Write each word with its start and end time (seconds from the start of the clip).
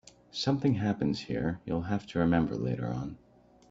Something 0.31 0.73
happens 0.73 1.19
here 1.19 1.59
you'll 1.63 1.83
have 1.83 2.07
to 2.07 2.17
remember 2.17 2.55
later 2.55 2.87
on. 2.87 3.19